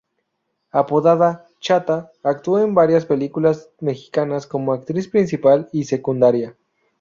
[0.71, 6.57] Apodada "Chata", actuó en varias películas mexicanas como actriz principal y secundaria.